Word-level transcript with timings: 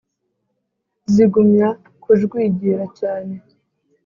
Zigumya 1.13 1.67
kujwigira 2.03 2.83
cyane 2.99 3.35